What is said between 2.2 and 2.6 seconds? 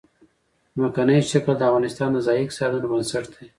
ځایي